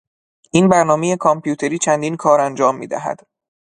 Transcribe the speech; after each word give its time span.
این 0.51 0.69
برنامهی 0.69 1.17
کامپیوتری 1.17 1.77
چندین 1.77 2.15
کار 2.15 2.39
انجام 2.41 2.75
میدهد. 2.77 3.27